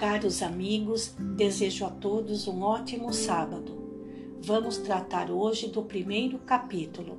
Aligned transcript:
Caros 0.00 0.42
amigos, 0.42 1.14
desejo 1.36 1.84
a 1.84 1.90
todos 1.90 2.48
um 2.48 2.62
ótimo 2.62 3.12
sábado. 3.12 3.76
Vamos 4.40 4.78
tratar 4.78 5.30
hoje 5.30 5.68
do 5.68 5.82
primeiro 5.82 6.38
capítulo. 6.38 7.18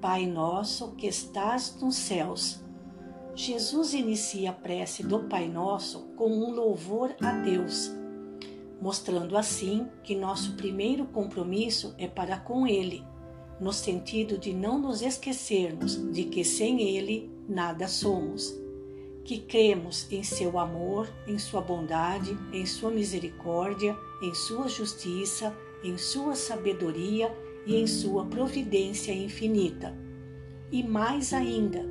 Pai 0.00 0.24
nosso 0.24 0.92
que 0.92 1.08
estás 1.08 1.76
nos 1.82 1.96
céus. 1.96 2.60
Jesus 3.34 3.92
inicia 3.92 4.50
a 4.50 4.52
prece 4.52 5.02
do 5.02 5.24
Pai 5.24 5.48
Nosso 5.48 6.12
com 6.14 6.30
um 6.30 6.52
louvor 6.52 7.12
a 7.20 7.32
Deus, 7.40 7.90
mostrando 8.80 9.36
assim 9.36 9.88
que 10.04 10.14
nosso 10.14 10.52
primeiro 10.52 11.06
compromisso 11.06 11.92
é 11.98 12.06
para 12.06 12.38
com 12.38 12.68
Ele, 12.68 13.04
no 13.60 13.72
sentido 13.72 14.38
de 14.38 14.52
não 14.52 14.78
nos 14.78 15.02
esquecermos 15.02 15.96
de 16.12 16.22
que 16.26 16.44
sem 16.44 16.82
Ele 16.82 17.28
nada 17.48 17.88
somos 17.88 18.62
que 19.24 19.38
cremos 19.38 20.10
em 20.10 20.22
seu 20.22 20.58
amor, 20.58 21.08
em 21.26 21.38
sua 21.38 21.60
bondade, 21.60 22.36
em 22.52 22.66
sua 22.66 22.90
misericórdia, 22.90 23.96
em 24.22 24.34
sua 24.34 24.68
justiça, 24.68 25.56
em 25.82 25.96
sua 25.96 26.34
sabedoria 26.34 27.32
e 27.66 27.76
em 27.76 27.86
sua 27.86 28.24
providência 28.26 29.12
infinita. 29.12 29.96
E 30.70 30.82
mais 30.82 31.32
ainda, 31.32 31.84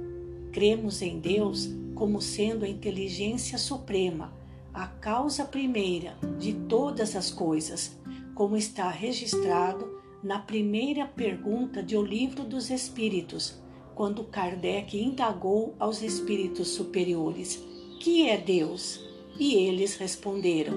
cremos 0.51 1.01
em 1.01 1.19
Deus 1.19 1.69
como 1.95 2.21
sendo 2.21 2.65
a 2.65 2.67
inteligência 2.67 3.57
suprema, 3.57 4.33
a 4.73 4.87
causa 4.87 5.45
primeira 5.45 6.17
de 6.39 6.53
todas 6.53 7.15
as 7.15 7.29
coisas, 7.29 7.97
como 8.33 8.57
está 8.57 8.89
registrado 8.89 10.01
na 10.23 10.39
primeira 10.39 11.05
pergunta 11.05 11.81
do 11.81 12.01
Livro 12.01 12.43
dos 12.43 12.69
Espíritos, 12.69 13.61
quando 14.01 14.23
Kardec 14.23 14.99
indagou 14.99 15.75
aos 15.77 16.01
espíritos 16.01 16.69
superiores: 16.69 17.61
Que 17.99 18.27
é 18.27 18.35
Deus? 18.35 18.99
E 19.39 19.53
eles 19.53 19.95
responderam: 19.95 20.75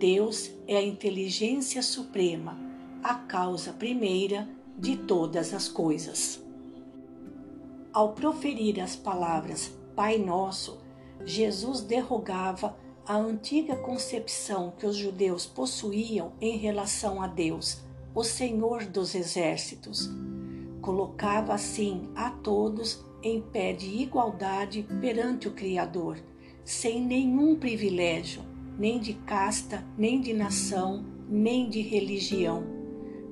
Deus 0.00 0.50
é 0.66 0.76
a 0.76 0.82
inteligência 0.82 1.80
suprema, 1.80 2.58
a 3.04 3.14
causa 3.14 3.72
primeira 3.72 4.48
de 4.76 4.96
todas 4.96 5.54
as 5.54 5.68
coisas. 5.68 6.42
Ao 7.92 8.14
proferir 8.14 8.80
as 8.80 8.96
palavras 8.96 9.70
Pai 9.94 10.18
Nosso, 10.18 10.80
Jesus 11.24 11.80
derrogava 11.82 12.76
a 13.06 13.16
antiga 13.16 13.76
concepção 13.76 14.72
que 14.76 14.86
os 14.86 14.96
judeus 14.96 15.46
possuíam 15.46 16.32
em 16.40 16.56
relação 16.56 17.22
a 17.22 17.28
Deus, 17.28 17.80
o 18.12 18.24
Senhor 18.24 18.86
dos 18.86 19.14
Exércitos 19.14 20.10
colocava 20.80 21.54
assim 21.54 22.08
a 22.14 22.30
todos 22.30 23.04
em 23.22 23.40
pé 23.40 23.72
de 23.72 23.86
igualdade 23.86 24.86
perante 25.00 25.46
o 25.46 25.52
Criador, 25.52 26.18
sem 26.64 27.04
nenhum 27.04 27.56
privilégio, 27.56 28.42
nem 28.78 28.98
de 28.98 29.14
casta, 29.14 29.84
nem 29.96 30.20
de 30.20 30.32
nação, 30.32 31.04
nem 31.28 31.68
de 31.68 31.80
religião, 31.80 32.64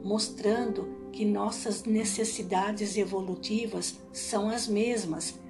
mostrando 0.04 0.96
que 1.10 1.24
nossas 1.24 1.84
necessidades 1.84 2.96
evolutivas 2.96 3.98
são 4.12 4.50
as 4.50 4.68
mesmas 4.68 5.40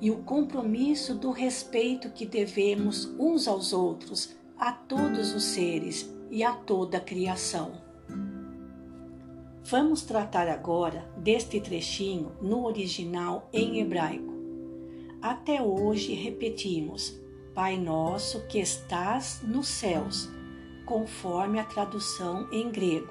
e 0.00 0.10
o 0.10 0.18
compromisso 0.18 1.14
do 1.14 1.30
respeito 1.30 2.10
que 2.10 2.26
devemos 2.26 3.06
uns 3.18 3.48
aos 3.48 3.72
outros, 3.72 4.36
a 4.58 4.72
todos 4.72 5.34
os 5.34 5.44
seres 5.44 6.12
e 6.30 6.42
a 6.42 6.52
toda 6.52 6.98
a 6.98 7.00
criação. 7.00 7.83
Vamos 9.66 10.02
tratar 10.02 10.46
agora 10.46 11.10
deste 11.16 11.58
trechinho 11.58 12.32
no 12.38 12.66
original 12.66 13.48
em 13.50 13.80
hebraico. 13.80 14.34
Até 15.22 15.62
hoje 15.62 16.12
repetimos: 16.12 17.18
Pai 17.54 17.78
nosso 17.78 18.46
que 18.46 18.58
estás 18.58 19.40
nos 19.42 19.66
céus, 19.66 20.28
conforme 20.84 21.58
a 21.58 21.64
tradução 21.64 22.46
em 22.52 22.70
grego. 22.70 23.08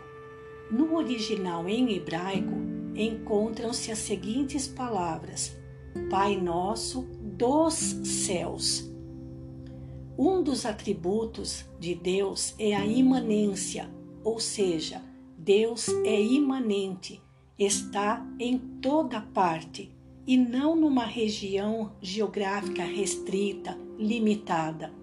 No 0.69 0.95
original 0.95 1.67
em 1.67 1.91
hebraico 1.95 2.53
encontram-se 2.95 3.91
as 3.91 3.97
seguintes 3.97 4.67
palavras: 4.67 5.57
Pai 6.11 6.37
nosso 6.39 7.01
dos 7.19 7.73
céus. 8.03 8.87
Um 10.15 10.43
dos 10.43 10.67
atributos 10.67 11.65
de 11.79 11.95
Deus 11.95 12.53
é 12.59 12.75
a 12.75 12.85
imanência, 12.85 13.89
ou 14.23 14.39
seja, 14.39 15.01
Deus 15.43 15.89
é 16.05 16.21
imanente, 16.21 17.21
está 17.59 18.25
em 18.39 18.57
toda 18.57 19.19
parte 19.19 19.91
e 20.25 20.37
não 20.37 20.73
numa 20.73 21.03
região 21.03 21.91
geográfica 22.01 22.81
restrita, 22.85 23.77
limitada. 23.99 24.93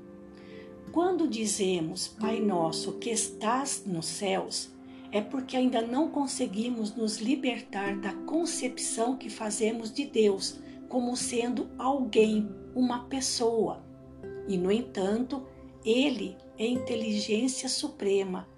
Quando 0.92 1.28
dizemos 1.28 2.08
Pai 2.08 2.40
Nosso 2.40 2.92
que 2.92 3.10
estás 3.10 3.84
nos 3.84 4.06
céus, 4.06 4.72
é 5.12 5.20
porque 5.20 5.58
ainda 5.58 5.82
não 5.82 6.08
conseguimos 6.08 6.96
nos 6.96 7.18
libertar 7.18 7.98
da 7.98 8.14
concepção 8.14 9.18
que 9.18 9.28
fazemos 9.28 9.92
de 9.92 10.06
Deus 10.06 10.58
como 10.88 11.18
sendo 11.18 11.68
alguém, 11.76 12.48
uma 12.74 13.04
pessoa. 13.04 13.84
E, 14.48 14.56
no 14.56 14.72
entanto, 14.72 15.46
Ele 15.84 16.34
é 16.56 16.66
inteligência 16.66 17.68
suprema, 17.68 18.48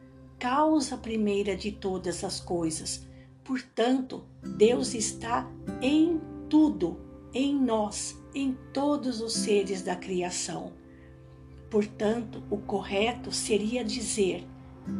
causa 0.42 0.96
primeira 0.96 1.54
de 1.54 1.70
todas 1.70 2.24
as 2.24 2.40
coisas. 2.40 3.06
Portanto, 3.44 4.24
Deus 4.56 4.92
está 4.92 5.48
em 5.80 6.20
tudo, 6.48 6.98
em 7.32 7.54
nós, 7.54 8.20
em 8.34 8.58
todos 8.72 9.20
os 9.20 9.34
seres 9.34 9.82
da 9.82 9.94
criação. 9.94 10.72
Portanto, 11.70 12.42
o 12.50 12.58
correto 12.58 13.30
seria 13.30 13.84
dizer 13.84 14.44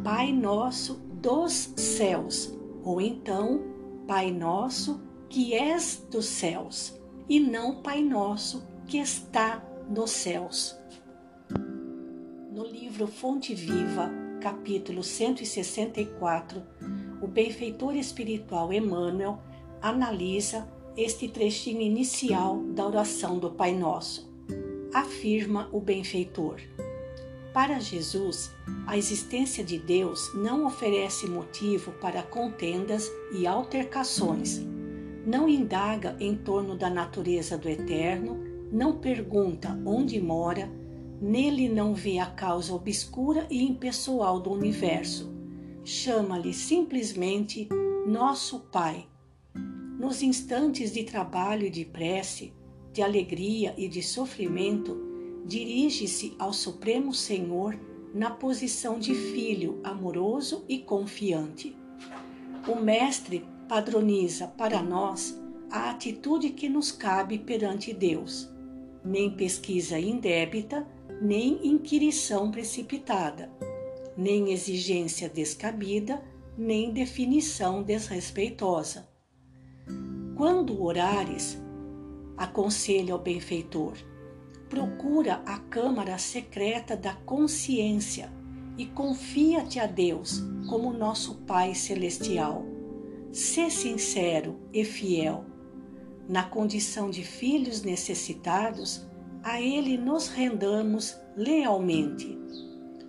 Pai 0.01 0.31
Nosso 0.31 0.93
dos 1.21 1.73
céus, 1.75 2.57
ou 2.81 3.01
então 3.01 3.65
Pai 4.07 4.31
Nosso 4.31 5.01
que 5.27 5.53
és 5.53 6.07
dos 6.09 6.25
céus, 6.25 6.97
e 7.27 7.41
não 7.41 7.81
Pai 7.81 8.01
Nosso 8.01 8.65
que 8.87 8.97
está 8.97 9.61
nos 9.89 10.11
céus. 10.11 10.77
No 12.49 12.63
livro 12.63 13.07
Fonte 13.07 13.53
Viva, 13.53 14.22
capítulo 14.43 15.01
164, 15.01 16.61
o 17.21 17.27
benfeitor 17.27 17.95
espiritual 17.95 18.73
Emmanuel 18.73 19.39
analisa 19.81 20.67
este 20.97 21.29
trechinho 21.29 21.79
inicial 21.79 22.61
da 22.61 22.85
oração 22.85 23.39
do 23.39 23.51
Pai 23.51 23.73
Nosso. 23.73 24.29
Afirma 24.93 25.69
o 25.71 25.79
benfeitor: 25.79 26.59
Para 27.53 27.79
Jesus, 27.79 28.51
a 28.85 28.97
existência 28.97 29.63
de 29.63 29.79
Deus 29.79 30.29
não 30.35 30.65
oferece 30.65 31.25
motivo 31.25 31.93
para 31.93 32.21
contendas 32.21 33.09
e 33.31 33.47
altercações. 33.47 34.59
Não 35.25 35.47
indaga 35.47 36.17
em 36.19 36.35
torno 36.35 36.75
da 36.75 36.89
natureza 36.89 37.57
do 37.57 37.69
eterno, 37.69 38.43
não 38.69 38.97
pergunta 38.97 39.79
onde 39.85 40.19
mora, 40.19 40.69
Nele 41.21 41.69
não 41.69 41.93
vê 41.93 42.19
a 42.19 42.25
causa 42.25 42.73
obscura 42.73 43.47
e 43.49 43.63
impessoal 43.63 44.39
do 44.39 44.51
universo. 44.51 45.31
Chama-lhe 45.83 46.53
simplesmente 46.53 47.67
Nosso 48.05 48.59
Pai. 48.71 49.07
Nos 49.99 50.21
instantes 50.21 50.91
de 50.91 51.03
trabalho 51.03 51.67
e 51.67 51.69
de 51.69 51.85
prece, 51.85 52.53
de 52.91 53.01
alegria 53.01 53.73
e 53.77 53.87
de 53.87 54.03
sofrimento, 54.03 54.97
dirige-se 55.45 56.35
ao 56.37 56.53
Supremo 56.53 57.13
Senhor 57.13 57.77
na 58.13 58.29
posição 58.29 58.99
de 58.99 59.15
filho 59.15 59.79
amoroso 59.83 60.63
e 60.69 60.79
confiante. 60.79 61.75
O 62.67 62.75
Mestre 62.75 63.45
padroniza 63.67 64.47
para 64.47 64.81
nós 64.81 65.41
a 65.71 65.89
atitude 65.89 66.51
que 66.51 66.69
nos 66.69 66.91
cabe 66.91 67.39
perante 67.39 67.91
Deus. 67.91 68.47
Nem 69.03 69.31
pesquisa 69.31 69.99
indébita, 69.99 70.87
nem 71.23 71.65
inquirição 71.65 72.51
precipitada, 72.51 73.49
nem 74.17 74.51
exigência 74.51 75.29
descabida, 75.29 76.21
nem 76.57 76.91
definição 76.91 77.81
desrespeitosa. 77.81 79.07
Quando 80.35 80.83
orares, 80.83 81.57
aconselha 82.35 83.15
o 83.15 83.19
benfeitor, 83.19 83.93
procura 84.69 85.35
a 85.45 85.59
câmara 85.59 86.17
secreta 86.17 86.93
da 86.97 87.13
consciência 87.13 88.29
e 88.77 88.85
confia-te 88.85 89.79
a 89.79 89.85
Deus 89.85 90.43
como 90.67 90.91
nosso 90.91 91.35
Pai 91.45 91.73
Celestial. 91.73 92.65
Sê 93.31 93.69
sincero 93.69 94.59
e 94.73 94.83
fiel. 94.83 95.45
Na 96.27 96.43
condição 96.43 97.09
de 97.09 97.23
filhos 97.23 97.81
necessitados, 97.81 99.07
a 99.43 99.61
Ele 99.61 99.97
nos 99.97 100.29
rendamos 100.29 101.17
lealmente. 101.35 102.39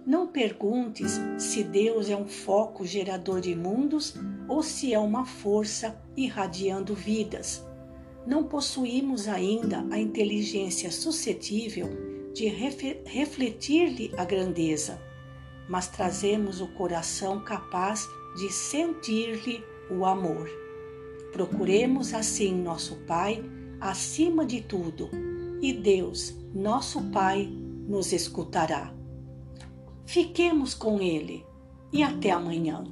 Não 0.04 0.26
perguntes 0.26 1.20
se 1.38 1.62
Deus 1.62 2.10
é 2.10 2.16
um 2.16 2.26
foco 2.26 2.84
gerador 2.84 3.40
de 3.40 3.54
mundos 3.54 4.14
ou 4.48 4.62
se 4.62 4.92
é 4.92 4.98
uma 4.98 5.24
força 5.24 5.96
irradiando 6.16 6.92
vidas. 6.92 7.64
Não 8.26 8.44
possuímos 8.44 9.28
ainda 9.28 9.86
a 9.90 9.98
inteligência 9.98 10.90
suscetível 10.90 11.88
de 12.34 12.48
refletir-lhe 12.48 14.12
a 14.16 14.24
grandeza, 14.24 15.00
mas 15.68 15.86
trazemos 15.86 16.60
o 16.60 16.66
coração 16.66 17.40
capaz 17.44 18.06
de 18.36 18.52
sentir-lhe 18.52 19.62
o 19.88 20.04
amor. 20.04 20.50
Procuremos 21.32 22.12
assim 22.12 22.54
nosso 22.54 22.96
Pai 23.06 23.42
acima 23.80 24.44
de 24.44 24.60
tudo, 24.60 25.08
e 25.64 25.72
Deus, 25.72 26.34
nosso 26.54 27.00
Pai, 27.04 27.46
nos 27.46 28.12
escutará. 28.12 28.92
Fiquemos 30.04 30.74
com 30.74 31.00
Ele 31.00 31.42
e 31.90 32.02
até 32.02 32.32
amanhã. 32.32 32.84